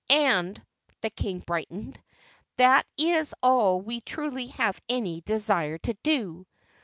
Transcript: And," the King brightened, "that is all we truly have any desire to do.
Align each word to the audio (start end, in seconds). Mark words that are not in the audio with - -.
And," 0.09 0.59
the 1.01 1.11
King 1.11 1.43
brightened, 1.45 2.01
"that 2.57 2.87
is 2.97 3.35
all 3.43 3.79
we 3.81 4.01
truly 4.01 4.47
have 4.47 4.81
any 4.89 5.21
desire 5.21 5.77
to 5.77 5.93
do. 6.01 6.47